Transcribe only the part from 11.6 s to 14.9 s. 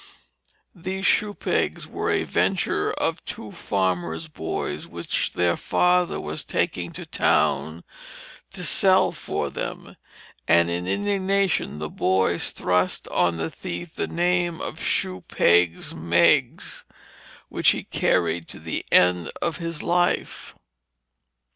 the boys thrust on the thief the name of